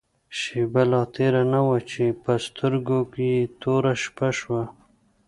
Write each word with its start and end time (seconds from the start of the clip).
شېبه 0.37 0.83
لا 0.91 1.01
تېره 1.13 1.43
نه 1.53 1.61
وه 1.67 1.77
چې 1.91 2.03
په 2.23 2.31
سترګو 2.45 2.99
يې 3.27 3.39
توره 3.61 3.93
شپه 4.03 4.29
شوه. 4.39 4.63